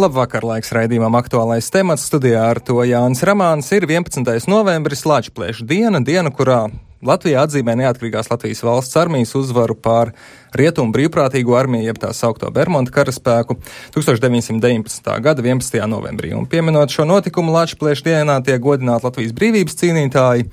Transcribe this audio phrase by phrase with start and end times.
[0.00, 3.66] Labvakar, laiks raidījumam aktuālais temats studijā ar to Jānis Ramāns.
[3.76, 4.46] Ir 11.
[4.48, 6.62] novembris, Lačplēša diena, diena, kurā
[7.04, 10.14] Latvija atzīmē neatkarīgās Latvijas valsts armijas uzvaru pār
[10.56, 13.58] Rietumu brīvprātīgo armiju, jeb tā saukto Bermuda karaspēku
[13.96, 15.10] 1919.
[15.20, 15.80] gada 11.
[15.90, 16.32] novembrī.
[16.36, 20.48] Un pieminot šo notikumu Lačplēša dienā tiek godināti Latvijas brīvības cīnītāji.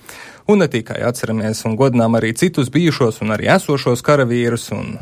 [0.52, 4.98] Un ne tikai atceramies un godinām arī citus bijušos un arī esošos karavīrus un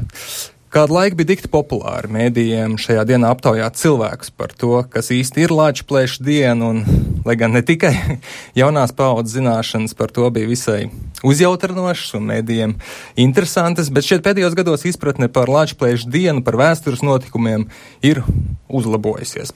[0.75, 5.53] Kādu laiku bija dikti populāri mēdījiem šajā dienā aptaujāt cilvēkus par to, kas īsti ir
[5.55, 6.81] Latvijas plēša diena, un,
[7.23, 7.93] lai gan ne tikai
[8.59, 10.81] jaunās paudzes zināšanas par to bija visai
[11.23, 12.75] uzjautrinošas un mēdījiem
[13.23, 17.70] interesantas, bet šeit pēdējos gados izpratne par Latvijas plēša dienu, par vēstures notikumiem
[18.03, 18.20] ir
[18.67, 19.55] uzlabojusies.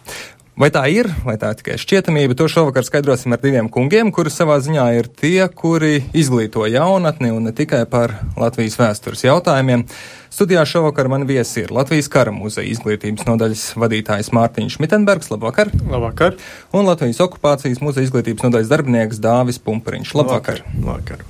[0.60, 4.28] Vai tā ir, vai tā ir tikai šķietamība, to šovakar skaidrosim ar diviem kungiem, kuri
[4.28, 9.86] savā ziņā ir tie, kuri izglīto jaunatni un ne tikai par Latvijas vēstures jautājumiem.
[10.36, 15.32] Studijā šovakar man viesi ir Latvijas kara muzeja izglītības nodaļas vadītājs Mārtiņš Mitenbergs.
[15.32, 15.72] Labvakar!
[15.80, 16.36] Labvakar!
[16.76, 20.12] Un Latvijas okupācijas muzeja izglītības nodaļas darbinieks Dāvis Pumpuriņš.
[20.20, 20.60] Labvakar!
[20.76, 21.24] Labvakar.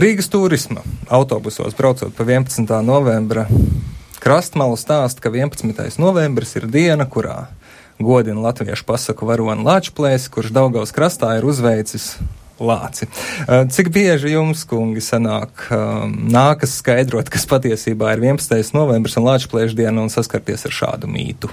[0.00, 0.80] Rīgas turisma
[1.12, 2.72] autobusos braucot pa 11.
[2.88, 3.44] novembra
[4.24, 6.00] krastmalu stāsta, ka 11.
[6.00, 7.42] novembris ir diena, kurā
[7.98, 12.14] godina latviešu pasaku varoni Lāčplēs, kurš Daugavas krastā ir uzveicis
[12.60, 13.08] lāci.
[13.48, 18.74] Eh, cik bieži jums, kungi, sanāk, um, nākas skaidrot, kas patiesībā ir 11.
[18.76, 21.50] novembris un Lāčplēša diena un saskarties ar šādu mītu?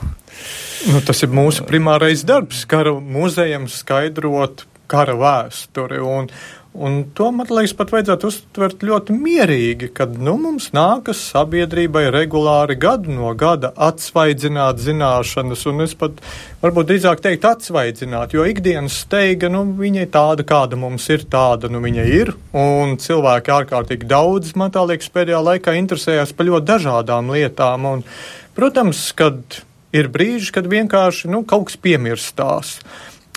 [0.92, 6.02] Nu, tas ir mūsu primārais darbs, kara muzejam skaidrot kara vēsturi.
[6.04, 6.30] Un,
[6.72, 12.78] Un to, man liekas, pat vajadzētu uztvert ļoti mierīgi, kad nu, mums nākas sabiedrībai regulāri
[12.80, 16.22] gadu no gada atsvaidzināt zināšanas, un es pat
[16.62, 21.68] varbūt drīzāk teikt atsvaidzināt, jo ikdienas steiga, nu, viņa ir tāda, kāda mums ir, tāda,
[21.68, 26.70] nu, viņa ir, un cilvēki ārkārtīgi daudz, man tā liekas, pēdējā laikā interesējās par ļoti
[26.72, 28.08] dažādām lietām, un,
[28.56, 29.60] protams, kad
[29.92, 32.78] ir brīži, kad vienkārši, nu, kaut kas piemirstās.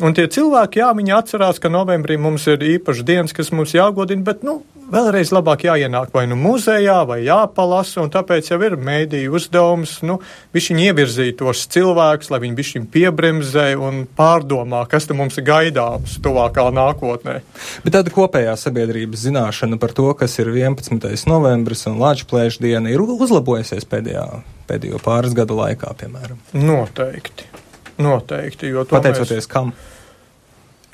[0.02, 4.24] Un tie cilvēki, jā, viņi atcerās, ka novembrī mums ir īpašs dienas, kas mums jāgodina,
[4.26, 4.56] bet, nu,
[4.90, 10.18] vēlreiz labāk jāienāk vai nu muzejā, vai jāpalasa, un tāpēc jau ir mēdīju uzdevums, nu,
[10.56, 16.18] bišķiņ ievirzīt tos cilvēkus, lai viņi bišķiņ piebremzē un pārdomā, kas te mums ir gaidāms
[16.24, 17.38] tuvākā nākotnē.
[17.86, 21.28] Bet tāda kopējā sabiedrības zināšana par to, kas ir 11.
[21.30, 24.26] novembris un Lāčplēša diena, ir uzlabojusies pēdējā,
[24.66, 26.42] pēdējo pāris gadu laikā, piemēram.
[26.58, 27.53] Noteikti.
[28.02, 28.72] Noteikti.
[28.90, 29.50] Pateicoties mēs...
[29.50, 29.74] kam?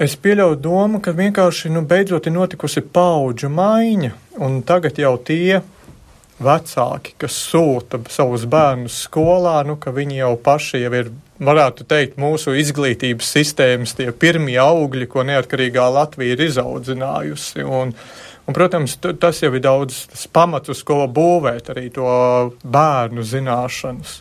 [0.00, 5.60] Es pieļauju domu, ka vienkārši nu, beidzot ir notikusi paudžu maiņa, un tagad jau tie
[6.40, 12.16] vecāki, kas sūta savus bērnus skolā, nu, ka viņi jau paši jau ir, varētu teikt,
[12.20, 17.64] mūsu izglītības sistēmas tie pirmie augļi, ko neatkarīgā Latvija ir izaudzinājusi.
[17.64, 22.08] Un, un, protams, tas jau ir daudz pamats, uz ko būvēt arī to
[22.64, 24.20] bērnu zināšanas.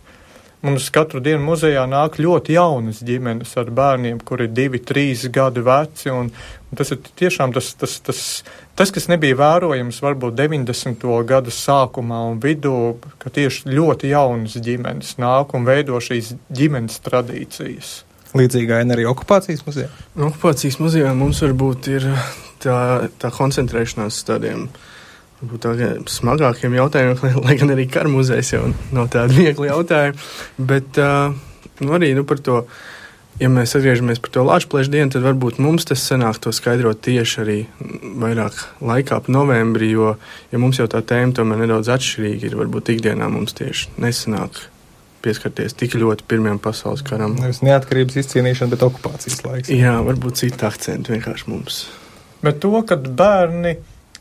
[0.59, 5.63] Mums katru dienu muzejā nāk ļoti jaunas ģimenes ar bērniem, kuri ir divi, trīs gadi
[5.63, 6.09] veci.
[6.11, 6.27] Un,
[6.67, 8.19] un tas ir tiešām tas, tas, tas,
[8.75, 11.07] tas, kas nebija vērojams varbūt 90.
[11.29, 12.75] gadu sākumā un vidū,
[13.23, 17.95] ka tieši ļoti jaunas ģimenes nāk un veido šīs ģimenes tradīcijas.
[18.35, 19.87] Līdzīga arī okupācijas muzejā?
[20.19, 22.11] Okupācijas muzejā mums varbūt ir
[22.59, 24.87] tā, tā koncentrēšanās tādiem uh,
[25.39, 28.63] Varbūt tādiem smagākiem jautājumiem, lai, gan arī kara muzejs jau
[28.95, 30.23] nav tādi viegli jautājumi.
[30.71, 31.35] Bet uh,
[31.79, 32.63] nu arī nu, par to,
[33.39, 37.39] ja mēs atgriežamies par to Latvijas dienu, tad varbūt mums tas sanāk to skaidrot tieši
[37.45, 37.59] arī
[38.19, 40.17] vairāk laikā, ap novembrī, jo
[40.51, 42.59] ja mums jau tā tēma tomēr nedaudz atšķirīga ir.
[42.59, 44.59] Varbūt ikdienā mums tieši nesanāk
[45.23, 47.37] pieskarties tik ļoti Pirmajam pasaules karam.
[47.39, 49.71] Nevis neatkarības izcīnīšana, bet okupācijas laiks.
[49.71, 51.81] Jā, varbūt cita akcenta vienkārši mums.
[52.43, 53.75] Bet to, kad bērni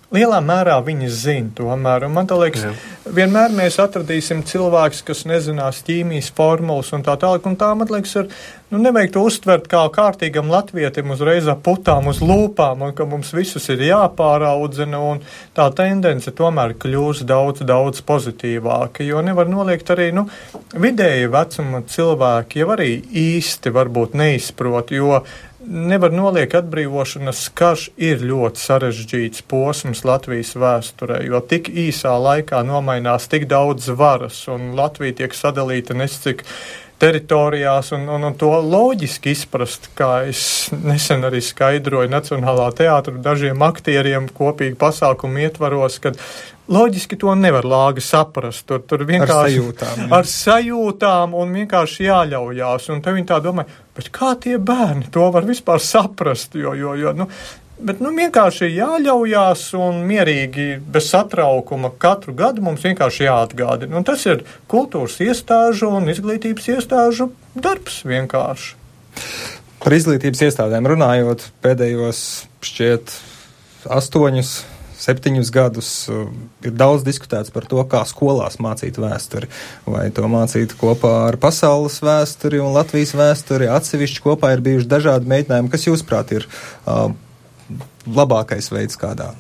[0.08, 2.70] Lielā mērā viņi zina tomēr, un man liekas, Jā.
[3.12, 8.14] vienmēr mēs atradīsim cilvēkus, kas nezinās ķīmijas formulas un tā tālāk, un tā, man liekas,
[8.16, 8.30] ir,
[8.72, 13.34] nu, nevajag to uztvert kā kārtīgam latvietim uzreiz ap putām uz lūpām, un ka mums
[13.36, 15.20] visus ir jāpāraudzina, un
[15.52, 20.24] tā tendence tomēr kļūst daudz, daudz pozitīvāka, jo nevar noliegt arī, nu,
[20.72, 22.94] vidēji vecuma cilvēki jau arī
[23.28, 25.20] īsti varbūt neizprot, jo
[25.68, 33.28] nevar noliekt atbrīvošanas karš ir ļoti sarežģīts posms Latvijas vēsturē, jo tik īsā laikā nomainās
[33.30, 36.44] tik daudz varas, un Latvija tiek sadalīta nescik
[36.98, 40.42] teritorijās, un, un, un to loģiski izprast, kā es
[40.74, 46.18] nesen arī skaidroju Nacionālā teātra dažiem aktieriem kopīgi pasākumu ietvaros, kad
[46.68, 48.66] loģiski to nevar lāgi saprast.
[48.68, 50.08] Tur, tur vienkārši ar sajūtām, jā.
[50.18, 52.90] ar sajūtām un vienkārši jāļaujās.
[52.94, 53.64] Un te viņi tā domā,
[53.98, 56.54] bet kā tie bērni to var vispār saprast?
[56.58, 57.28] Jo, jo, jo, nu,
[57.78, 64.00] Bet nu, vienkārši jāļaujās un mierīgi, bez satraukuma katru gadu mums vienkārši jāatgādina.
[64.00, 68.74] Un tas ir kultūras iestāžu un izglītības iestāžu darbs vienkārši.
[69.78, 72.24] Par izglītības iestādēm runājot, pēdējos
[72.66, 73.14] šķiet
[73.94, 74.52] astoņus
[74.98, 76.26] septiņus gadus uh,
[76.66, 79.50] ir daudz diskutēts par to, kā skolās mācīt vēsturi.
[79.88, 83.70] Vai to mācīt kopā ar pasaules vēsturi un Latvijas vēsturi.
[83.72, 87.10] Atsevišķi kopā ir bijuši dažādi mēģinājumi, kas, jūsuprāt, ir uh,
[88.08, 89.34] labākais veids, kādā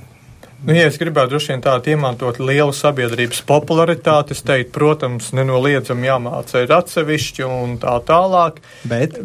[0.58, 6.08] Nu, ja es gribētu droši vien tādu iemantot lielu sabiedrības popularitāti, es teiktu, protams, nenoliedzami
[6.08, 8.58] jāmāca ir atsevišķi un tā tālāk.
[8.90, 9.20] Bet?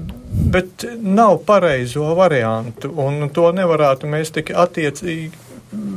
[0.53, 5.31] Bet nav pareizo variantu, un to nevarētu mēs tik attiecīgi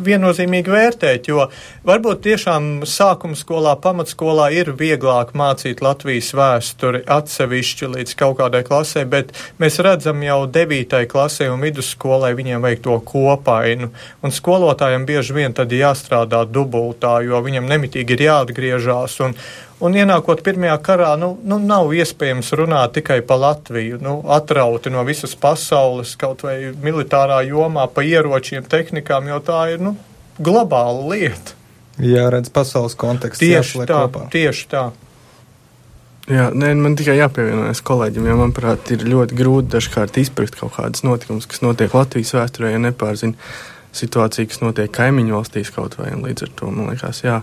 [0.06, 1.46] viennozīmīgi vērtēt, jo
[1.86, 9.04] varbūt tiešām sākuma skolā, pamatskolā ir vieglāk mācīt Latvijas vēsturi atsevišķi līdz kaut kādai klasē,
[9.10, 13.90] bet mēs redzam jau devītai klasē un vidusskolai viņiem vajag to kopainu,
[14.22, 19.36] un skolotājiem bieži vien tad jāstrādā dubultā, jo viņam nemitīgi ir jāatgriežās, un,
[19.76, 25.02] Un ienākot pirmajā karā, nu, nu nav iespējams runāt tikai par Latviju, nu, atrauti no
[25.04, 29.92] visas pasaules, kaut vai militārā jomā, pa ieročiem, tehnikām, jo tā ir nu,
[30.40, 31.58] globāla lieta.
[32.00, 33.44] Jā, redz pasaules kontekstu.
[33.44, 34.24] Tieši tā, kopā.
[34.32, 34.86] tieši tā.
[36.26, 41.04] Jā, nē, man tikai jāpievienojas kolēģim, jo, manuprāt, ir ļoti grūti dažkārt izprast kaut kādas
[41.06, 43.36] notikumus, kas notiek Latvijas vēsturē, ja nepārzina
[43.96, 46.16] situāciju, kas notiek kaimiņu valstīs kaut vai.
[46.16, 47.42] Līdz ar to man liekas, jā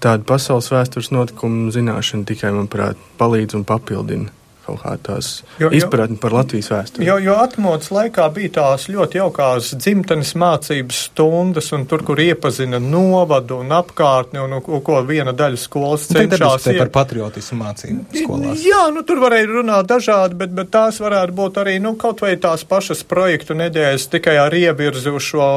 [0.00, 4.39] tāda pasaules vēstures notikumu zināšana tikai, manuprāt, palīdz un papildina
[4.70, 5.30] kaut kā tās
[5.74, 7.06] izpratni par Latvijas vēsturi.
[7.08, 12.80] Jo, jo atmodas laikā bija tās ļoti jaukās dzimtenes mācības stundas, un tur, kur iepazina
[12.82, 16.68] novadu un apkārtni, un, un, un ko viena daļa skolas nu, cenšas.
[16.70, 16.80] Iet...
[16.84, 18.64] par patriotismu mācību skolās.
[18.64, 22.34] Jā, nu tur varēja runāt dažādi, bet, bet tās varētu būt arī, nu, kaut vai
[22.40, 25.50] tās pašas projektu nedēļas tikai ar ievirzi uz šo,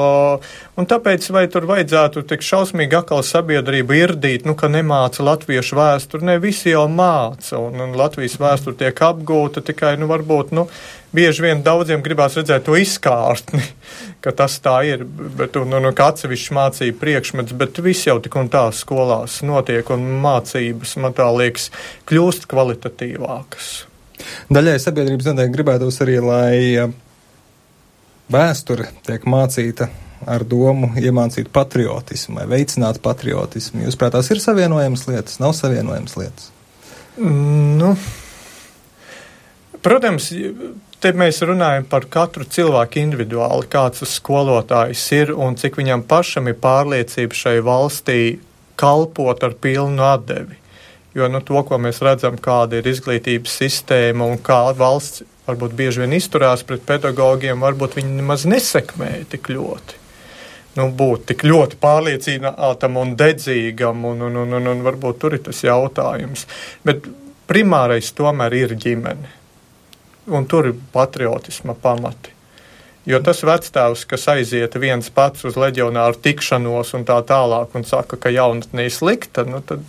[0.80, 6.28] un tāpēc vai tur vajadzētu tik šausmīgi atkal sabiedrību irdīt, nu, ka nemāca latviešu vēsturi,
[6.32, 10.66] ne visi jau māca, un, un Latvijas vēsturi tiek apgūta, tikai, nu, varbūt, nu,
[11.16, 13.64] bieži vien daudziem gribās redzēt to izkārtni,
[14.24, 18.38] ka tas tā ir, bet, nu, nu, kā atsevišķi mācību priekšmets, bet viss jau tik
[18.40, 21.70] un tā skolās notiek, un mācības, man tā liekas,
[22.10, 23.74] kļūst kvalitatīvākas.
[24.54, 26.88] Daļai sabiedrības noteikti gribētos arī, lai
[28.32, 29.90] vēsture tiek mācīta
[30.30, 33.84] ar domu iemācīt patriotismu vai veicināt patriotismu.
[33.86, 36.50] Jūs prāt, tās ir savienojamas lietas, nav savienojamas lietas?
[37.20, 37.94] Nu,
[39.84, 40.30] Protams,
[41.04, 46.48] te mēs runājam par katru cilvēku individuāli, kāds tas skolotājs ir un cik viņam pašam
[46.48, 48.20] ir pārliecība šai valstī
[48.80, 50.56] kalpot ar pilnu atdevi.
[51.14, 56.06] Jo nu, to, ko mēs redzam, kāda ir izglītības sistēma un kā valsts varbūt bieži
[56.06, 60.00] vien izturās pret pedagogiem, varbūt viņi nemaz nesekmēja tik ļoti.
[60.80, 65.44] Nu, būt tik ļoti pārliecinātam un dedzīgam, un, un, un, un, un varbūt tur ir
[65.46, 66.48] tas jautājums.
[66.88, 67.06] Bet
[67.52, 69.43] primārais tomēr ir ģimene
[70.28, 72.34] un tur ir patriotisma pamati.
[73.04, 78.16] Jo tas vectēvs, kas aiziet viens pats uz leģionāru tikšanos un tā tālāk un saka,
[78.16, 79.84] ka jaunatnē ir slikta, nu, tad,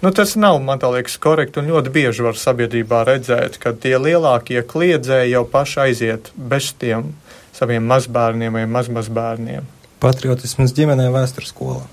[0.00, 4.64] nu, tas nav, man liekas, korekti un ļoti bieži var sabiedrībā redzēt, ka tie lielākie
[4.64, 7.12] kliedzēji jau paši aiziet bez tiem
[7.56, 9.68] saviem mazbērniem vai mazmazbērniem.
[10.00, 11.84] Patriotisms ģimenē vēstures skolā.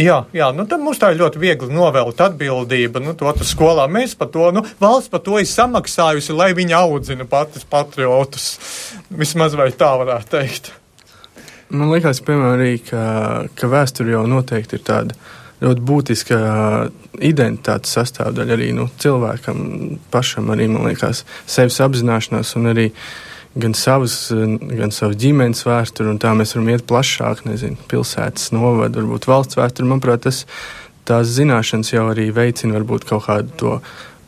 [0.00, 3.02] Jā, jā nu tad mums tā ir ļoti viegli novelt atbildība.
[3.02, 6.74] Nu, to tas skolā mēs par to, nu, valsts par to ir samaksājusi, lai viņi
[6.78, 8.48] audzina patis patriotus.
[9.14, 10.72] Vismaz vai tā varētu teikt.
[11.74, 13.04] Man liekas, piemēram, arī, ka,
[13.58, 15.16] ka vēsture jau noteikti ir tāda
[15.64, 16.38] ļoti būtiska
[17.24, 19.60] identitātes sastāvdaļa arī nu, cilvēkam
[20.12, 23.06] pašam, arī, man liekas, sevis apzināšanās un arī uh,
[23.54, 28.98] gan savas, gan savas ģimenes vēsturi, un tā mēs varam iet plašāk, nezinu, pilsētas novada,
[28.98, 29.90] varbūt valsts vēsturi.
[29.90, 30.44] Manuprāt, tas,
[31.08, 33.74] tās zināšanas jau arī veicina varbūt kaut kādu to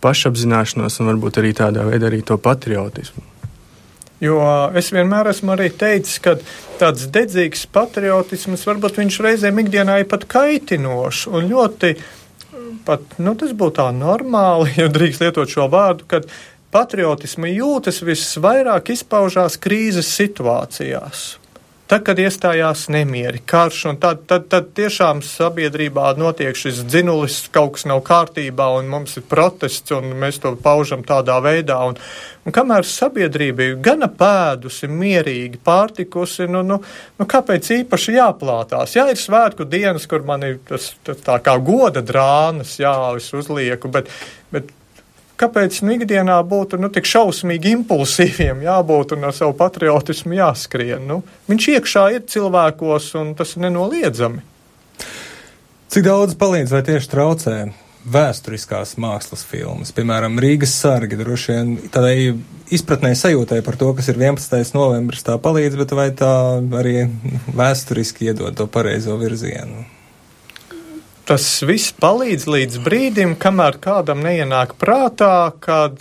[0.05, 3.25] pašapzināšanos un varbūt arī tādā veidā arī to patriotismu.
[4.23, 4.39] Jo
[4.79, 6.39] es vienmēr esmu arī teicis, ka
[6.81, 11.93] tāds dedzīgs patriotisms varbūt viņš reizēm ikdienā ir pat kaitinošs un ļoti
[12.87, 16.31] pat, nu, tas būtu tā normāli, ja drīkst lietot šo vārdu, kad
[16.75, 21.27] patriotisma jūtas visvairāk izpaužās krīzes situācijās.
[21.87, 27.77] Tad, kad iestājās nemieri, karš, un tad, tad, tad tiešām sabiedrībā notiek šis dzinulis, kaut
[27.77, 31.77] kas nav kārtībā, un mums ir protests, un mēs to paužam tādā veidā.
[31.87, 31.95] Un,
[32.43, 36.81] un kamēr sabiedrība ir gana pēdusi, mierīgi, pārtikusi, nu, nu,
[37.21, 38.97] nu kāpēc īpaši jāplātās?
[38.99, 43.95] Jā, ir svētku dienas, kur man ir tas, tā kā goda drānas, jā, es uzlieku,
[43.95, 44.11] bet,
[44.51, 44.75] bet
[45.41, 51.07] kāpēc nu, ikdienā būtu nu, tik šausmīgi impulsīviem jābūt un ar savu patriotismu jāskrien?
[51.09, 54.45] Nu, viņš iekšā ir cilvēkos, un tas ir nenoliedzami.
[55.93, 57.57] Cik daudz palīdz vai tieši traucē
[58.07, 62.37] vēsturiskās mākslas filmas, piemēram, Rīgas sargi, droši vien tādai
[62.75, 64.75] izpratnē sajūtai par to, kas ir 11.
[64.77, 66.33] novembris, tā palīdz, bet vai tā
[66.81, 67.09] arī
[67.57, 69.96] vēsturiski iedod to pareizo virzienu?
[71.27, 75.99] Tas viss palīdz līdz brīdim, kamēr kādam neienāk prātā, kad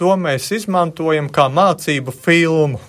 [0.00, 2.80] to mēs izmantojam kā mācību filmu.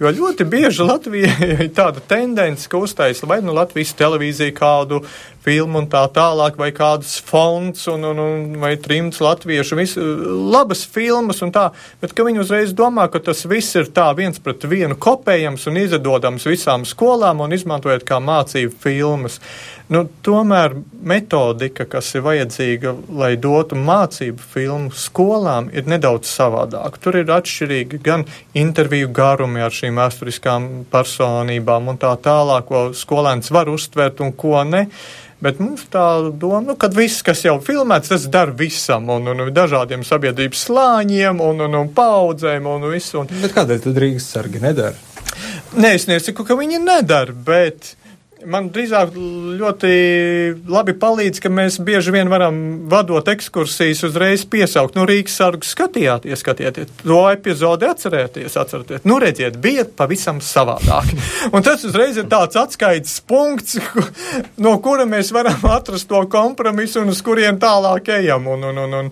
[0.00, 5.04] Jo ļoti bieži Latvijai ir tāda tendence, ka uztaisa vai nu Latvijas televīzija kādu
[5.44, 10.04] filmu un tā tālāk, vai kādas fonds un, un, un vai trimts latviešu, visu,
[10.54, 11.68] labas filmas un tā,
[12.00, 15.80] bet ka viņi uzreiz domā, ka tas viss ir tā viens pret vienu kopējams un
[15.82, 19.40] izdodams visām skolām un izmantojot kā mācību filmas.
[19.92, 27.02] Nu, tomēr metodika, kas ir vajadzīga, lai dotu mācību filmu skolām, ir nedaudz savādāka.
[27.04, 28.24] Tur ir atšķirīgi gan
[28.56, 34.62] interviju garumi ar šīm vēsturiskām personībām un tā tālāk, ko skolēns var uztvert un ko
[34.66, 34.86] ne.
[35.44, 36.04] Bet mums tā
[36.40, 40.62] doma, nu, ka viss, kas jau filmēts, tas dara visam, un, un, un dažādiem sabiedrības
[40.70, 43.20] slāņiem, un, un, un paudzēm, un visu.
[43.20, 43.28] Un...
[43.42, 44.96] Bet kādēļ tad Rīgas sargi nedara?
[45.74, 47.92] Nē, es nesaku, ka viņi nedara, bet
[48.50, 49.14] man drīzāk
[49.58, 49.90] ļoti
[50.70, 52.56] labi palīdz, ka mēs bieži vien varam
[52.90, 54.96] vadot ekskursijas uzreiz piesaukt.
[54.98, 59.04] Nu, Rīgas sargu skatījāties, skatieties, to epizodi atcerēties, atcerieties.
[59.08, 61.12] Nu, redziet, bija pavisam savādāk.
[61.54, 63.78] Un tas uzreiz ir tāds atskaites punkts,
[64.64, 68.48] no kura mēs varam atrast to kompromisu un uz kuriem tālāk ejam.
[68.54, 69.10] Un, un, un, un.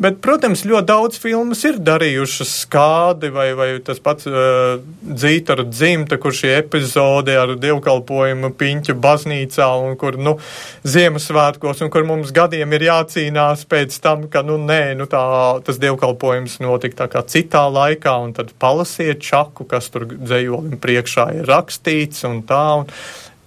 [0.00, 5.64] Bet, protams, ļoti daudz filmas ir darījušas skādi vai, vai tas pats uh, dzīta ar
[5.68, 10.36] dzimta, kur šie epizodi ar dievkalpojumu piņu riņķu baznīcā un kur, nu,
[10.84, 15.22] Ziemassvētkos un kur mums gadiem ir jācīnās pēc tam, ka, nu, nē, nu, tā,
[15.64, 21.30] tas dievkalpojums notika tā kā citā laikā un tad palasiet čaku, kas tur dzējolim priekšā
[21.38, 22.64] ir rakstīts un tā.
[22.82, 22.92] Un,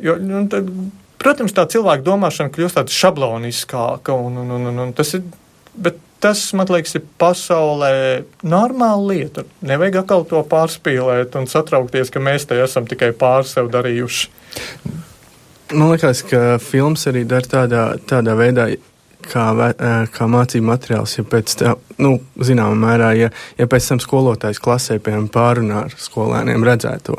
[0.04, 0.72] jo, nu, tad,
[1.22, 5.26] protams, tā cilvēka domāšana kļūst tāda šabloniskāka un, un, un, un, un tas ir,
[5.76, 7.92] bet tas, man liekas, ir pasaulē
[8.46, 9.46] normāla lieta.
[9.66, 14.32] Nevajag atkal to pārspīlēt un satraukties, ka mēs te esam tikai pār sev darījuši.
[15.74, 18.70] Man liekas, ka filmas arī dara tādā, tādā veidā,
[19.28, 19.48] kā,
[20.16, 21.18] kā mācību materiāls.
[21.18, 25.98] Ja pēc tam, nu, zināmā mērā, ja, ja pēc tam skolotājs klasē, piemēram, pārunā ar
[26.00, 27.18] skolēniem redzēto.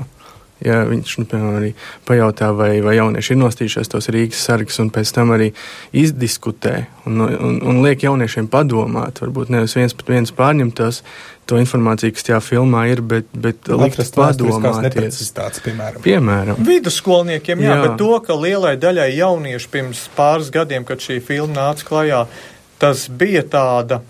[0.64, 1.68] Ja viņš, nu, piemēram, arī
[2.08, 5.52] pajautā, vai, vai jaunieši ir nostījušies tos Rīgas sargus, un pēc tam arī
[5.94, 6.74] izdiskutē
[7.06, 11.04] un, un, un liek jauniešiem padomāt, varbūt nevis viens pat viens pārņemt tos,
[11.48, 15.22] to informāciju, kas tajā filmā ir, bet, bet likt padomāties.
[15.64, 16.02] Piemēram.
[16.04, 16.60] piemēram.
[16.68, 21.56] Vidusskolniekiem, jā, jā, bet to, ka lielai daļai jauniešu pirms pāris gadiem, kad šī filma
[21.56, 22.22] nāca klajā,
[22.82, 24.02] tas bija tāda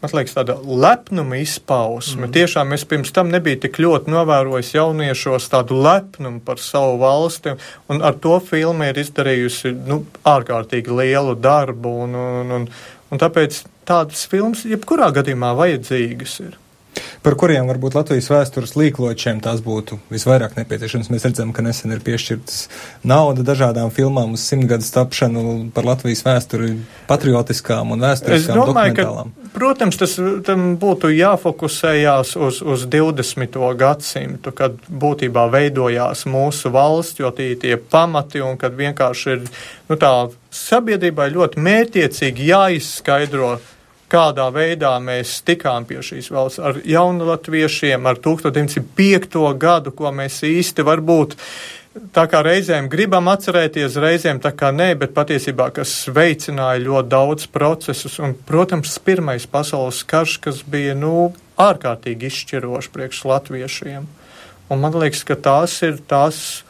[0.00, 2.24] man liekas, tāda lepnuma izpausme.
[2.24, 2.32] Mm.
[2.32, 7.52] Tiešām es pirms tam nebiju tik ļoti novērojis jauniešos tādu lepnumu par savu valsti,
[7.92, 12.66] un ar to filmu ir izdarījusi nu, ārkārtīgi lielu darbu, un, un, un,
[13.12, 16.56] un tāpēc tādas filmas jebkurā gadījumā vajadzīgas ir
[17.22, 21.10] par kuriem varbūt Latvijas vēstures līkločiem tās būtu visvairāk nepieciešams.
[21.12, 22.64] Mēs redzam, ka nesen ir piešķirtas
[23.06, 26.72] nauda dažādām filmām uz simtgadu tapšanu par Latvijas vēsturi,
[27.10, 29.30] patriotiskām un vēsturiskām domāju, dokumentālām.
[29.36, 30.16] Ka, protams, tas
[30.46, 33.60] tam būtu jāfokusējās uz, uz 20.
[33.78, 39.44] gadsimtu, kad būtībā veidojās mūsu valsts, jo tie tie pamati un kad vienkārši ir,
[39.90, 40.12] nu tā,
[40.54, 43.52] sabiedrībai ļoti mērtiecīgi jāizskaidro
[44.10, 49.42] kādā veidā mēs tikām pie šīs valsts ar jaunlatviešiem, ar 1905.
[49.60, 51.36] gadu, ko mēs īsti varbūt
[52.14, 57.46] tā kā reizēm gribam atcerēties, reizēm tā kā nē, bet patiesībā, kas veicināja ļoti daudz
[57.50, 58.18] procesus.
[58.22, 64.08] Un, protams, pirmais pasaules karš, kas bija, nu, ārkārtīgi izšķirošs priekš latviešiem.
[64.70, 66.62] Un man liekas, ka tās ir tās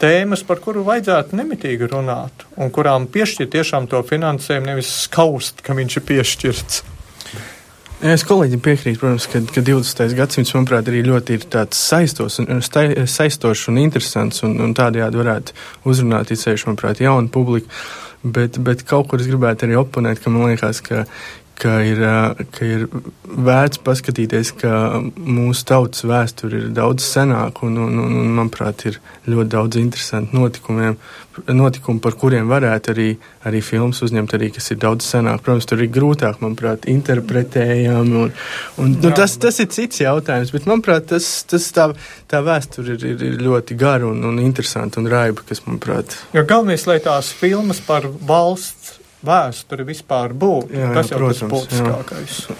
[0.00, 5.76] tēmas, par kuru vajadzētu nemitīgi runāt, un kurām piešķirt tiešām to finansējumu, nevis skaust, ka
[5.76, 6.82] viņš ir piešķirts.
[8.00, 10.14] Es kolēģim piekrītu, protams, ka, ka 20.
[10.16, 15.56] gadsimts, manuprāt, arī ļoti ir tāds saistos un, saistošs un interesants, un, un tādējādi varētu
[15.90, 17.68] uzrunāt, izsējuši, manuprāt, jaunu publiku.
[18.20, 21.06] Bet, bet kaut kur es gribētu arī oponēt, ka man liekas, ka
[21.60, 22.00] ka ir,
[22.54, 22.86] ka ir
[23.30, 29.00] vērts paskatīties, ka mūsu tautas vēsture ir daudz senāka un, un, un, un, manuprāt, ir
[29.28, 30.96] ļoti daudz interesantu notikumiem,
[31.46, 33.08] notikumu, par kuriem varētu arī,
[33.48, 35.44] arī filmas uzņemt, arī, kas ir daudz senāk.
[35.44, 38.16] Protams, tur ir grūtāk, manuprāt, interpretējami.
[38.24, 38.32] Un,
[38.82, 41.90] un, nu, tas, tas ir cits jautājums, bet, manuprāt, tas, tas tā,
[42.30, 46.18] tā vēsture ir, ir, ir ļoti gara un, un interesanta un raiba, kas, manuprāt.
[46.36, 50.72] Ja galvenais, lai tās filmas par valsts vēsturi vispār būtu.
[50.74, 52.40] Jā, jā, tas jau protams, tas būtiskākais.
[52.48, 52.58] Jā.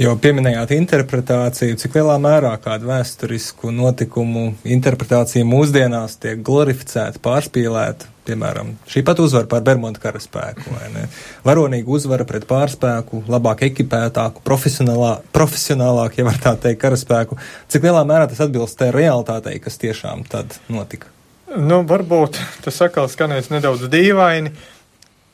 [0.00, 8.08] Jo pieminējāt interpretāciju, cik lielā mērā kādu vēsturisku notikumu interpretācija mūsdienās tiek glorificēta, pārspīlēta.
[8.24, 11.04] Piemēram, šī pat uzvara pār Bermuda karaspēku, vai ne?
[11.44, 17.36] Varonīga uzvara pret pārspēku, labāk ekipētāku, profesionālā, profesionālāk, ja var tā teikt, karaspēku.
[17.68, 21.10] Cik lielā mērā tas atbilst tai realitātei, kas tiešām tad notika?
[21.52, 24.54] Nu, varbūt tas atkal skanēs nedaudz dīvaini,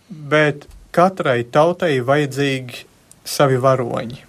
[0.08, 2.84] bet katrai tautai ir vajadzīgi
[3.28, 4.24] savi varoņi.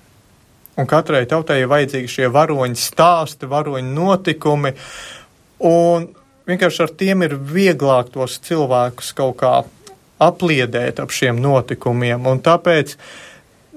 [0.79, 4.73] Un katrai tautai ir vajadzīgi šie varoņi stāsti, varoņi notikumi,
[5.67, 6.07] un
[6.47, 9.55] vienkārši ar tiem ir vieglāk tos cilvēkus kaut kā
[10.23, 12.95] apliedēt ap šiem notikumiem, un tāpēc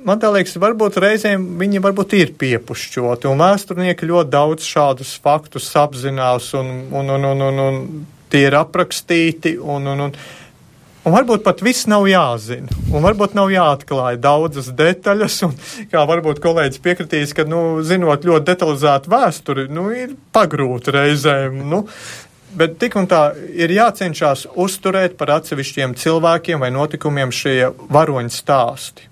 [0.07, 5.71] man tā liekas, varbūt reizēm viņi varbūt ir piepušķoti, un vēsturnieki ļoti daudz šādus faktus
[5.79, 7.83] apzinās, un, un, un, un, un, un
[8.33, 10.17] tie ir aprakstīti, un, un, un
[11.03, 15.57] Un varbūt pat viss nav jāzina, un varbūt nav jāatklāj daudzas detaļas, un
[15.91, 21.83] kā varbūt kolēģis piekritīs, ka, nu, zinot ļoti detalizētu vēsturi, nu, ir pagrūti reizēm, nu,
[22.55, 29.12] bet tik un tā ir jācenšas uzturēt par atsevišķiem cilvēkiem vai notikumiem šie varoņu stāsti.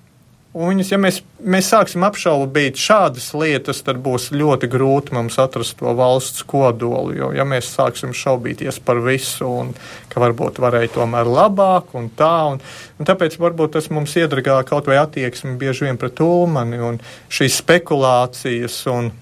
[0.50, 5.76] Un viņas, ja mēs, mēs sāksim apšaubīt šādas lietas, tad būs ļoti grūti mums atrast
[5.78, 7.14] to valsts kodolu.
[7.14, 9.70] Jo, ja mēs sāksim šaubīties par visu, un
[10.10, 12.58] ka varbūt varēja tomēr labāk un tā, un,
[12.98, 16.98] un tāpēc varbūt tas mums iedragā kaut vai attieksmi bieži vien pret Ulmani un
[17.30, 18.82] šīs spekulācijas.
[18.90, 19.12] Un,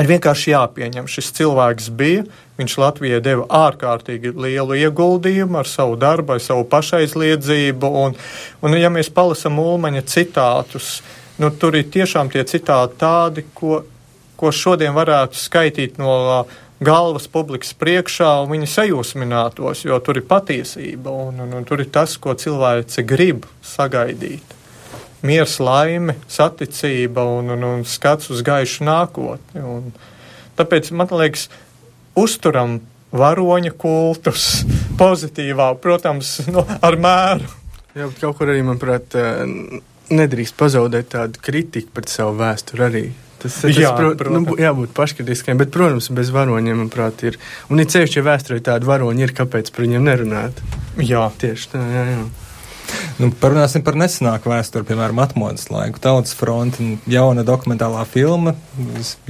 [0.00, 2.22] Ir vienkārši jāpieņem, šis cilvēks bija,
[2.56, 8.16] viņš Latvijai deva ārkārtīgi lielu ieguldījumu ar savu darbu, ar savu pašaizliedzību, un,
[8.64, 11.02] un ja mēs palasam Ulmaņa citātus,
[11.42, 13.82] nu, tur ir tiešām tie citāti tādi, ko,
[14.40, 16.16] ko šodien varētu skaitīt no
[16.80, 21.92] galvas publikas priekšā, un viņi sajūsminātos, jo tur ir patiesība, un, un, un tur ir
[21.92, 24.61] tas, ko cilvēci grib sagaidīt
[25.26, 29.62] miers, laime, saticība un, un, un skats uz gaišu nākotni.
[29.62, 29.92] Un
[30.58, 31.48] tāpēc man liekas,
[32.18, 32.80] uzturam
[33.12, 34.62] varoņa kultus
[35.00, 37.50] pozitīvā, protams, no, ar mēru.
[37.92, 39.42] Jā, bet kaut kur arī, manuprāt, eh,
[40.12, 43.04] nedrīkst pazaudēt tādu kritiku pret savu vēsturi arī.
[43.42, 44.46] Tas, tas Jā, pro, protams.
[44.46, 47.40] nu, jābūt paškritiskiem, bet, protams, bez varoņiem, manuprāt, ir.
[47.74, 50.62] Un ir ceļš, ja vēsturē tādi varoņi ir, kāpēc par viņiem nerunāt.
[51.02, 51.26] Jā.
[51.42, 52.22] Tieši tā, jā, jā.
[53.20, 56.00] Nu, parunāsim par nesenāku vēsturi, piemēram, atmodas laiku.
[56.02, 58.54] Tautas fronte, jauna dokumentālā filma,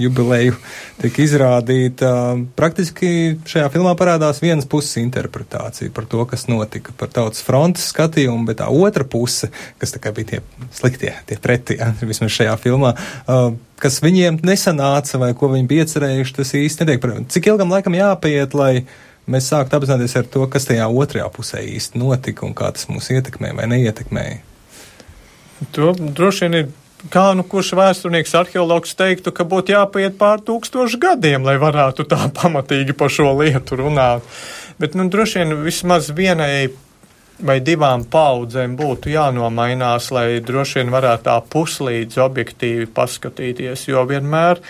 [0.01, 0.57] jubileju
[1.03, 2.13] tika izrādīta.
[2.59, 3.13] Praktiski
[3.49, 8.63] šajā filmā parādās vienas puses interpretācija par to, kas notika, par tautas frontes skatījumu, bet
[8.63, 9.51] tā otra puse,
[9.83, 10.43] kas tā kā bija tie
[10.75, 12.95] sliktie, tie pretie, ja, vismaz šajā filmā,
[13.27, 17.09] uh, kas viņiem nesanāca vai ko viņi bija iecerējuši, tas īsti netiek.
[17.35, 18.85] Cik ilgam laikam jāpaiet, lai
[19.31, 23.11] mēs sāktu apzināties ar to, kas tajā otrajā pusē īsti notika un kā tas mūs
[23.15, 24.41] ietekmē vai neietekmēja.
[25.77, 26.71] To droši vien ir.
[27.11, 32.29] Kā nu kurš vēsturnieks, arheologs teiktu, ka būtu jāpaiet pār tūkstošu gadiem, lai varētu tā
[32.39, 34.23] pamatīgi par šo lietu runāt.
[34.79, 36.71] Bet, nu, droši vien vismaz vienai
[37.43, 44.63] vai divām paudzēm būtu jānomainās, lai droši vien varētu tā puslīdz objektīvi paskatīties, jo vienmēr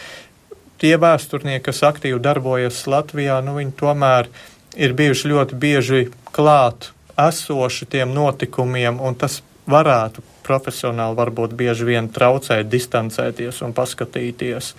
[0.83, 4.29] tie vēsturnieki, kas aktīvi darbojas Latvijā, nu, viņi tomēr
[4.75, 6.03] ir bijuši ļoti bieži
[6.35, 6.91] klāt
[7.21, 9.41] esoši tiem notikumiem, un tas
[9.71, 14.73] varētu profesionāli varbūt bieži vien traucēt, distancēties un paskatīties.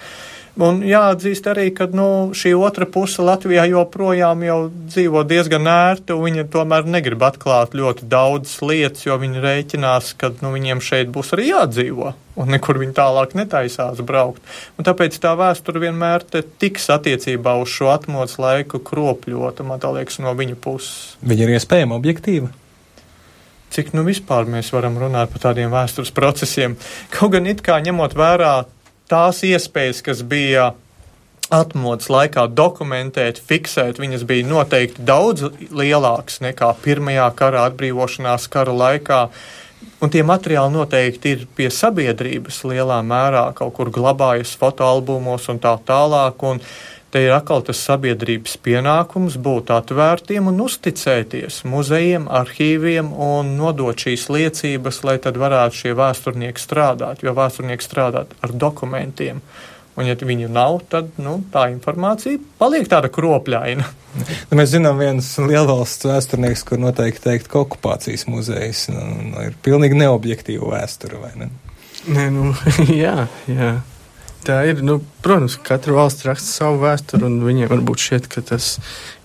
[0.54, 6.28] Un jāatzīst arī, ka nu, šī otra puse Latvijā joprojām jau dzīvo diezgan ērti, un
[6.28, 11.34] viņi tomēr negrib atklāt ļoti daudzas lietas, jo viņi rēķinās, ka nu, viņiem šeit būs
[11.34, 14.46] arī jādzīvo, un nekur viņi tālāk netaisās braukt.
[14.78, 16.28] Un tāpēc tā vēsture vienmēr
[16.62, 21.16] tiks attiecībā uz šo atmodas laiku kropļota, man tā liekas, no viņa puses.
[21.26, 22.54] Viņa ir iespējama objektīva
[23.74, 26.76] cik nu vispār mēs varam runāt par tādiem vēstures procesiem.
[27.10, 28.52] Kaut gan it kā ņemot vērā
[29.12, 30.72] tās iespējas, kas bija
[31.54, 39.20] atmodas laikā dokumentēt, fiksēt, viņas bija noteikti daudz lielākas nekā pirmajā kara atbrīvošanās kara laikā.
[40.04, 45.78] Un tie materiāli noteikti ir pie sabiedrības lielā mērā kaut kur glabājas fotoalbumos un tā
[45.88, 46.44] tālāk.
[46.44, 46.60] Un,
[47.14, 54.24] Te ir atkal tas sabiedrības pienākums būt atvērtiem un uzticēties muzejiem, arhīviem un nodot šīs
[54.34, 59.44] liecības, lai tad varētu šie vēsturnieki strādāt, jo vēsturnieki strādā ar dokumentiem.
[59.94, 63.90] Un, ja viņu nav, tad nu, tā informācija paliek tāda kropļaina.
[64.14, 69.02] Nu, mēs zinām, viens lielvalsts vēsturnieks, kur noteikti teikt, ka okupācijas muzejs nu,
[69.32, 71.48] nu, ir pilnīgi neobjektīva vēsture, vai ne?
[72.14, 72.52] Nē, nu,
[73.06, 73.72] jā, jā.
[74.44, 74.84] Tā ir.
[74.86, 78.76] Nu, protams, katra valsts raksta savu vēsturi, un viņiem varbūt šķiet, ka tas,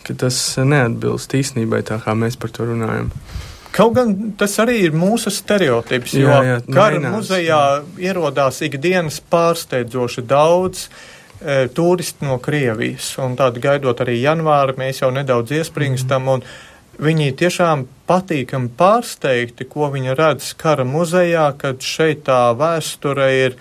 [0.06, 3.10] ka tas neatbilst īstenībai, tā kā mēs par to runājam.
[3.78, 7.84] Kaut gan tas arī ir mūsu stereotips, jo jā, jā, kara mainās, muzejā jā.
[8.08, 15.12] ierodās ikdienas pārsteidzoši daudz e, turisti no Krievijas, un tādu gaidot arī janvāri, mēs jau
[15.14, 16.56] nedaudz iespringstam, mm.
[17.06, 23.58] viņi tiešām patīkami pārsteigti, ko viņi redz kara muzejā, kad šeit tā vēsture ir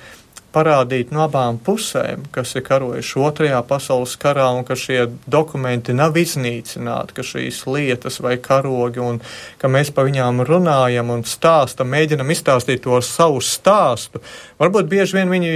[0.58, 6.18] parādīt no abām pusēm, kas ir karojuši otrajā pasaules karā un ka šie dokumenti nav
[6.18, 9.22] iznīcināti, ka šīs lietas vai karogi un
[9.62, 14.24] ka mēs pa viņām runājam un stāstam, mēģinam izstāstīt to savu stāstu.
[14.58, 15.56] Varbūt bieži vien viņi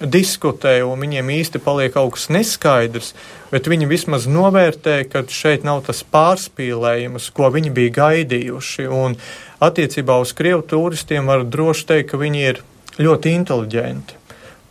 [0.00, 3.12] diskutē un viņiem īsti paliek kaut kas neskaidrs,
[3.52, 8.88] bet viņi vismaz novērtē, ka šeit nav tas pārspīlējums, ko viņi bija gaidījuši.
[8.88, 9.18] Un
[9.60, 12.62] attiecībā uz Krievu turistiem var droši teikt, ka viņi ir
[13.00, 14.19] ļoti inteliģenti.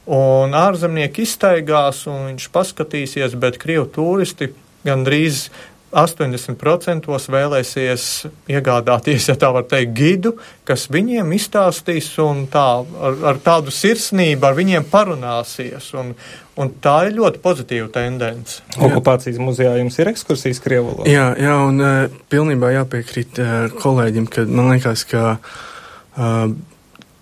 [0.10, 4.50] Un ārzemnieki iztaigās, un viņš paskatīsies, bet krievu turisti
[4.88, 5.50] gandrīz
[5.90, 8.04] 80% vēlēsies
[8.50, 10.36] iegādāties, ja tā var teikt, gidu,
[10.68, 15.90] kas viņiem izstāstīs un tā ar, ar tādu sirsnību ar viņiem parunāsies.
[15.98, 16.14] Un,
[16.62, 18.62] un tā ir ļoti pozitīva tendence.
[18.78, 21.10] Okupācijas muzejā jums ir ekskursijas Krievu valodā?
[21.10, 26.54] Jā, jā, un uh, pilnībā jāpiekrīt uh, kolēģim, ka man liekas, ka uh,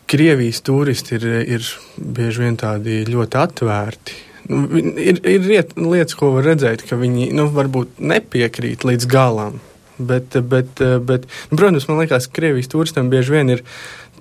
[0.07, 1.25] Krievijas turisti ir,
[1.57, 1.67] ir
[1.97, 4.23] bieži vien tādi ļoti atvērti.
[4.47, 9.59] Nu, ir ir riet, lietas, ko var redzēt, ka viņi nu, varbūt nepiekrīt līdz galam.
[9.97, 13.63] Bet, bet, bet nu, protams, man liekas, ka Krievijas turistam bieži vien ir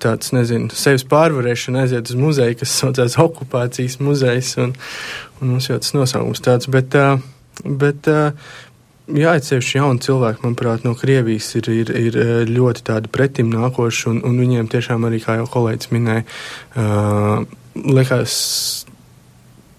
[0.01, 4.75] tāds, nezinu, sevis pārvarēšana, aiziet uz muzeju, kas saucās okupācijas muzejs, un,
[5.39, 6.69] un mums jau tas nosaukums tāds.
[6.73, 6.97] Bet,
[7.63, 8.09] bet
[9.07, 14.19] jāatsevišķi jauni cilvēki, manuprāt, no Krievijas ir, ir, ir eh, ļoti tādi pretim nākoši, un,
[14.27, 16.25] un viņiem tiešām arī, kā jau kolēģis minēja,
[16.75, 17.45] uh,
[17.87, 18.35] liekas,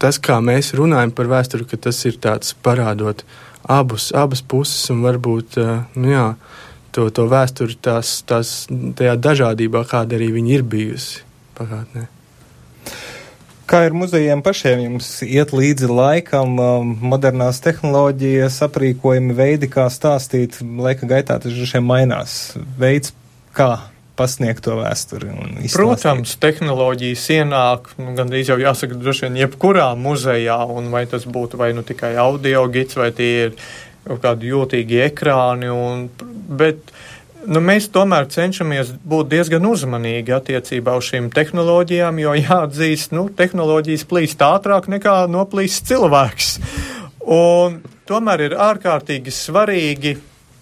[0.01, 3.25] tas, kā mēs runājam par vēsturi, ka tas ir tāds parādot
[3.69, 6.27] abus, abas puses un varbūt, uh, nu jā,
[6.97, 11.27] to, to vēsturi tās, tās tajā dažādībā, kāda arī viņi ir bijusi
[11.59, 12.09] pagātnē.
[13.69, 14.81] Kā ir muzejiem pašiem?
[14.87, 20.57] Jums iet līdzi laikam, um, modernās tehnoloģijas, aprīkojumi, veidi, kā stāstīt.
[20.65, 22.39] Laika gaitā tas droši vien mainās.
[22.81, 23.13] Veids,
[23.53, 23.75] kā
[24.19, 25.31] pasniegt to vēsturi.
[25.75, 31.61] Protams, tehnoloģijas ienāk, nu, gandrīz jau jāsaka, droši vien jebkurā muzejā, un vai tas būtu
[31.61, 33.55] vai nu tikai audio gids, vai tie ir
[34.09, 36.09] kaut kādi jūtīgi ekrāni, un,
[36.59, 36.89] bet
[37.46, 44.07] nu, mēs tomēr cenšamies būt diezgan uzmanīgi attiecībā uz šīm tehnoloģijām, jo jāatzīst, nu, tehnoloģijas
[44.11, 46.57] plīst ātrāk nekā noplīst cilvēks.
[47.29, 50.16] Un tomēr ir ārkārtīgi svarīgi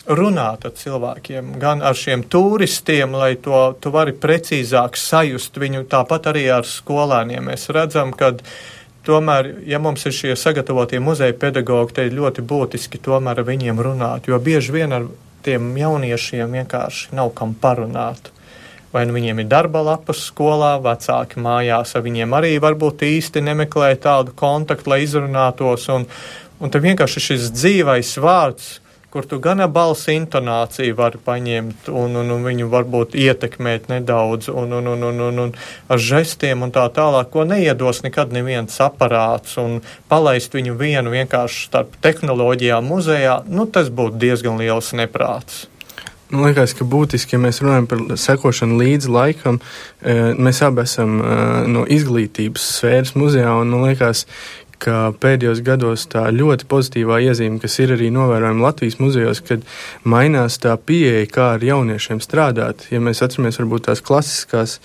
[0.06, 6.30] runāt ar cilvēkiem, gan ar šiem turistiem, lai to tu vari precīzāk sajust viņu, tāpat
[6.30, 7.50] arī ar skolēniem.
[7.50, 8.32] Mēs redzam, ka
[9.06, 13.82] tomēr, ja mums ir šie sagatavotie muzeja pedagogi, te ir ļoti būtiski tomēr ar viņiem
[13.82, 15.08] runāt, jo bieži vien ar
[15.44, 18.33] tiem jauniešiem vienkārši nav kam parunāt.
[18.94, 23.90] Vai nu viņiem ir darba lapas skolā, vecāki mājās, vai viņiem arī varbūt īsti nemeklē
[24.01, 25.88] tādu kontaktu, lai izrunātos.
[25.92, 26.07] Un,
[26.62, 28.77] un te vienkārši šis dzīvais vārds,
[29.11, 34.75] kur tu gan balss intonāciju vari paņemt un, un, un viņu varbūt ietekmēt nedaudz un,
[34.79, 35.55] un, un, un, un, un
[35.92, 39.79] ar žestiem un tā tālāk, ko neiedos nekad neviens aparāts un
[40.11, 45.66] palaist viņu vienu vienkārši starp tehnoloģijām muzejā, nu tas būtu diezgan liels neprāts.
[46.27, 49.61] Man liekas, ka būtiski, ja mēs runājam par sekošanu līdzi laikam,
[50.03, 51.37] e, mēs abi esam e,
[51.71, 54.25] no izglītības sfēras muzejā, un man liekas,
[54.82, 59.64] ka pēdējos gados tā ļoti pozitīvā iezīme, kas ir arī novērojama Latvijas muzejos, kad
[60.04, 62.88] mainās tā pieeja, kā ar jauniešiem strādāt.
[62.92, 64.80] Ja mēs atceramies varbūt tās klasiskās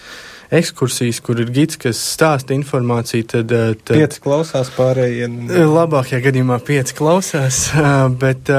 [0.51, 5.29] ekskursijas, kur ir gids, kas stāsta informāciju, tad, eh, tad pieci klausās pārējie.
[5.47, 8.51] Eh, labākajā gadījumā pieci klausās, eh, bet,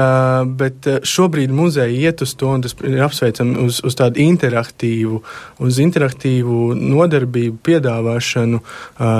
[0.57, 5.21] bet šobrīd muzeja iet uz to, un tas ir apsveicami uz, uz tādu interaktīvu,
[5.59, 8.61] uz interaktīvu nodarbību piedāvāšanu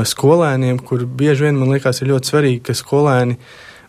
[0.10, 3.38] skolēniem, kur bieži vien man liekas ir ļoti svarīgi, ka skolēni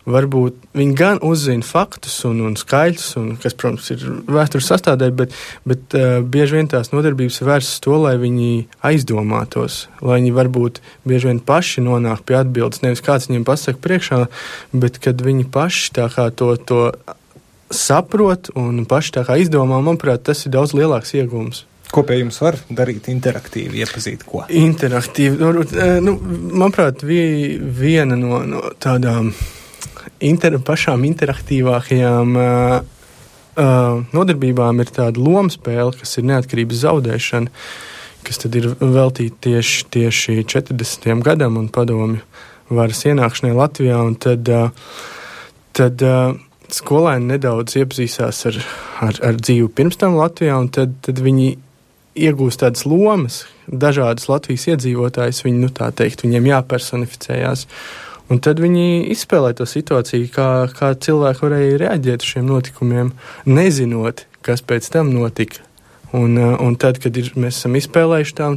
[0.05, 5.33] varbūt viņi gan uzzina faktus un, un skaļus, un, kas, protams, ir vēstures sastādē, bet,
[5.67, 8.49] bet uh, bieži vien tās nodarbības ir vērstas to, lai viņi
[8.85, 14.23] aizdomātos, lai viņi varbūt bieži vien paši nonāk pie atbildes, nevis kāds viņiem pasaka priekšā,
[14.77, 16.81] bet kad viņi paši tā kā to, to
[17.73, 21.65] saprot un paši tā kā izdomā, manuprāt, tas ir daudz lielāks iegūms.
[21.93, 24.43] Ko pie jums var darīt interaktīvi, iepazīt ko?
[24.49, 25.37] Interaktīvi.
[25.39, 25.65] Nu,
[26.03, 26.15] nu
[26.57, 29.29] manuprāt, viena no, no tādām
[30.23, 32.77] inter, pašām interaktīvākajām uh,
[33.55, 37.65] uh, nodarbībām ir tāda loma spēle, kas ir neatkarības zaudēšana,
[38.25, 41.11] kas tad ir veltīta tieši, tieši 40.
[41.25, 42.23] gadam un padomju
[42.73, 43.99] varas ienākšanai Latvijā.
[44.25, 45.03] Tad, uh,
[45.77, 46.33] tad uh,
[46.73, 48.63] skolēni nedaudz iepazīstās ar,
[49.09, 51.55] ar, ar dzīvi pirms tam Latvijā, un tad, tad viņi
[52.15, 57.65] iegūst tādas lomas, dažādas Latvijas iedzīvotājus, viņi, nu tā teikt, viņiem jāpersonificējās.
[58.33, 63.13] Un tad viņi izspēlē to situāciju, kā, kā cilvēki varēja reaģēt uz šiem notikumiem,
[63.45, 65.61] nezinot, kas pēc tam notika.
[66.15, 68.47] Un, uh, un tad, kad ir, mēs esam izspēlējuši tā,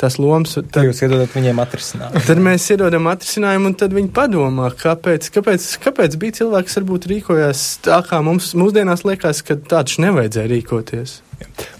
[0.00, 2.22] tās lomas, tad jūs iedodat viņiem atrisinājumu.
[2.28, 7.08] Tad mēs iedodam atrisinājumu, un tad viņi padomā, kāpēc, kāpēc, kāpēc bija cilvēki, kas varbūt
[7.14, 11.20] rīkojās tā, kā mums mūsdienās liekas, ka tā taču nevajadzēja rīkoties.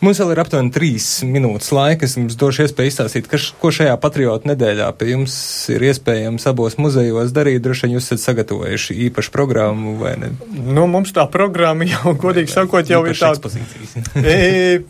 [0.04, 2.06] Mums vēl ir aptuveni trīs minūtes laika.
[2.06, 5.36] Es jums došu iespēju izstāstīt, kas, ko šajā patriotu nedēļā pie jums
[5.72, 7.62] ir iespējams abos muzejos darīt.
[7.64, 10.32] Droši vien jūs esat sagatavojuši īpašu programmu vai ne?
[10.56, 13.52] Nu, mums tā programma jau, godīgi sakot, jau ir tāda.
[14.20, 14.82] e,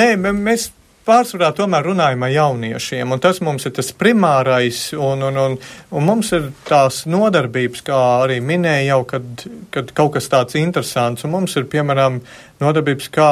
[0.00, 0.70] nē, mēs
[1.08, 5.56] pārsvarā tomēr runājam ar jauniešiem, un tas mums ir tas primārais, un, un, un,
[5.90, 11.24] un mums ir tās nodarbības, kā arī minēja jau, kad, kad kaut kas tāds interesants,
[11.26, 12.20] un mums ir, piemēram,
[12.60, 13.30] nodarbības, kā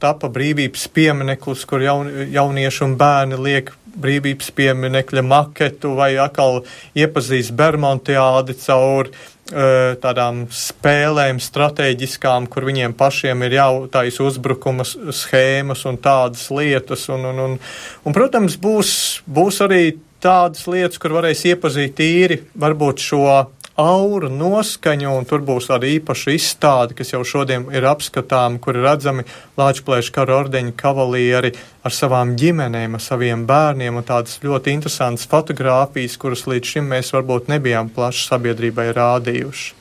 [0.00, 6.62] tapa brīvības piemineklis, kur jaun, jaunieši un bērni liek brīvības pieminekļa maketu vai atkal
[6.98, 9.10] iepazīst Bermontiādi caur
[9.50, 17.08] tādām spēlēm strateģiskām, kur viņiem pašiem ir jātais uzbrukuma schēmas un tādas lietas.
[17.10, 17.56] Un, un, un,
[18.06, 18.92] un protams, būs,
[19.26, 23.26] būs arī tādas lietas, kur varēs iepazīt īri varbūt šo
[23.78, 28.86] auru, noskaņu, un tur būs tāda īpaša izstāde, kas jau šodien ir apskatām, kur ir
[28.88, 29.26] redzami
[29.60, 31.52] Lāčplēša kara ordeņa kavalieri
[31.86, 37.12] ar savām ģimenēm, ar saviem bērniem, un tādas ļoti interesantas fotogrāfijas, kuras līdz šim mēs
[37.16, 39.76] varbūt nebijām plaši sabiedrībai rādījuši.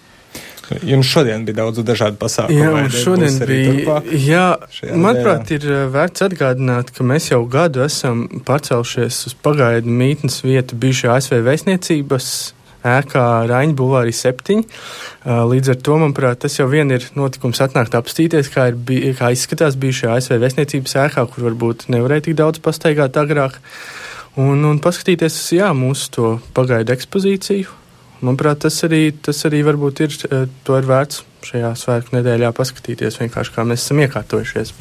[0.86, 2.60] Jums šodien bija daudz dažādu pasākumu.
[2.60, 3.96] Jā, mums šodien bija.
[4.14, 4.46] Jā,
[4.94, 10.78] manuprāt, ir eh, vērts atgādināt, ka mēs jau gadu esam pārcelšies uz pagaidu mītnes vietu
[10.80, 12.30] bijušajā ASV vēstniecības
[12.88, 14.64] ēkā Raņģa Bulvārī 7.
[15.52, 19.78] Līdz ar to, manuprāt, tas jau vien ir notikums atnākt apstīties, kā, ir, kā izskatās
[19.80, 23.60] bijušajā ASV vēstniecības ēkā, kur varbūt nevarēja tik daudz pastaigāt agrāk.
[24.40, 27.76] Un, un paskatīties jā, mūsu to pagaidu ekspozīciju.
[28.20, 30.16] Manuprāt, tas arī, tas arī varbūt ir,
[30.68, 34.74] to ir vērts šajā svētku nedēļā paskatīties, vienkārši kā mēs esam iekārtojušies.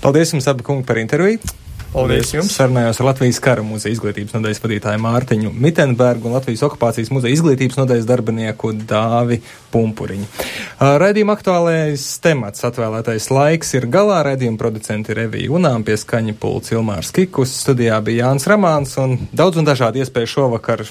[0.00, 1.59] Paldies jums abi kungi par interviju!
[1.90, 2.52] Paldies jums!
[2.54, 7.80] Sarunājos ar Latvijas kara muzeja izglītības nodaļas vadītāju Mārtiņu Mitenbergu un Latvijas okupācijas muzeja izglītības
[7.80, 9.40] nodaļas darbinieku Dāvi
[9.72, 10.28] Pumpuriņu.
[11.02, 14.20] Raidījuma aktuālais temats atvēlētais laiks ir galā.
[14.28, 17.56] Raidījuma producenti Revija Unām pie skaņa pults Ilmārs Kikus.
[17.64, 20.86] Studijā bija Jānis Ramāns un daudz un dažādi iespēju šovakar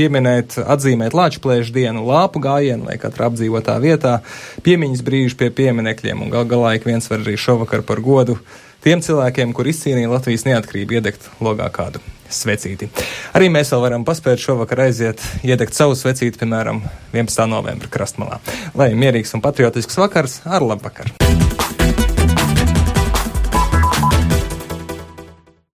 [0.00, 4.22] pieminēt, atzīmēt Latvijas dienu, lāpu gājienu vai katrā apdzīvotā vietā,
[4.64, 8.40] piemiņas brīžu pie pieminekļiem un gal galā ik viens var arī šovakar par godu
[8.84, 12.88] tiem cilvēkiem, kur izcīnīja Latvijas neatkarību, iedegt logā kādu svecīti.
[13.36, 17.46] Arī mēs vēl varam paspēt šovakar aiziet, iedegt savu svecīti, piemēram, 11.
[17.52, 18.40] novembra krastmalā.
[18.78, 21.41] Lai mierīgs un patriotisks vakars, ar labu vakaru!